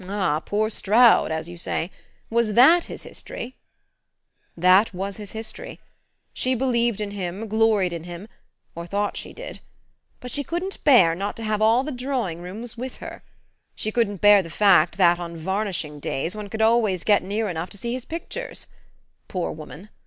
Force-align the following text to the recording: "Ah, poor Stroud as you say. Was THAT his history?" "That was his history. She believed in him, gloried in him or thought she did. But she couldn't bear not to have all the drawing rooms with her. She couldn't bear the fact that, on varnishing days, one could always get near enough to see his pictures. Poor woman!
"Ah, 0.07 0.39
poor 0.39 0.71
Stroud 0.71 1.29
as 1.31 1.47
you 1.47 1.59
say. 1.59 1.91
Was 2.31 2.53
THAT 2.55 2.85
his 2.85 3.03
history?" 3.03 3.55
"That 4.57 4.95
was 4.95 5.17
his 5.17 5.33
history. 5.33 5.79
She 6.33 6.55
believed 6.55 6.99
in 7.01 7.11
him, 7.11 7.47
gloried 7.47 7.93
in 7.93 8.05
him 8.05 8.27
or 8.73 8.87
thought 8.87 9.15
she 9.15 9.31
did. 9.31 9.59
But 10.19 10.31
she 10.31 10.43
couldn't 10.43 10.83
bear 10.83 11.13
not 11.13 11.35
to 11.37 11.43
have 11.43 11.61
all 11.61 11.83
the 11.83 11.91
drawing 11.91 12.41
rooms 12.41 12.75
with 12.75 12.95
her. 12.95 13.21
She 13.75 13.91
couldn't 13.91 14.21
bear 14.21 14.41
the 14.41 14.49
fact 14.49 14.97
that, 14.97 15.19
on 15.19 15.37
varnishing 15.37 15.99
days, 15.99 16.35
one 16.35 16.49
could 16.49 16.63
always 16.63 17.03
get 17.03 17.21
near 17.21 17.47
enough 17.47 17.69
to 17.69 17.77
see 17.77 17.93
his 17.93 18.03
pictures. 18.05 18.65
Poor 19.27 19.51
woman! 19.51 19.89